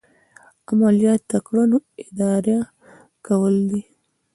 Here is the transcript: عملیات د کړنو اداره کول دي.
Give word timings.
عملیات 0.69 1.21
د 1.31 1.33
کړنو 1.45 1.77
اداره 2.03 2.57
کول 3.25 3.55
دي. 3.69 3.81